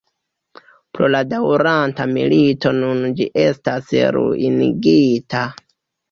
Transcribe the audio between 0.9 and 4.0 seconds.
Pro la daŭranta milito nun ĝi estas